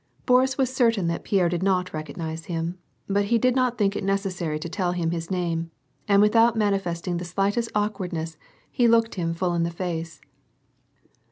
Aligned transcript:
Boris 0.25 0.57
was 0.57 0.73
certain 0.73 1.05
that 1.05 1.23
Pierre 1.23 1.47
did 1.47 1.61
not 1.61 1.93
recognize 1.93 2.45
him, 2.45 2.79
but 3.05 3.25
he 3.25 3.37
did 3.37 3.55
not 3.55 3.77
think 3.77 3.95
it 3.95 4.03
necessary 4.03 4.57
to 4.57 4.67
tell 4.67 4.93
his 4.93 5.29
name, 5.29 5.69
and 6.07 6.23
without 6.23 6.57
mani 6.57 6.79
festing 6.79 7.17
the 7.17 7.23
slightest 7.23 7.69
awkwardness 7.75 8.35
he 8.71 8.87
looked 8.87 9.13
him 9.13 9.35
full 9.35 9.53
in 9.53 9.61
the 9.61 9.69
face. 9.69 10.19